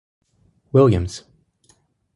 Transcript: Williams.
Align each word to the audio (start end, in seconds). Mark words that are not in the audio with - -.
Williams. 0.73 1.25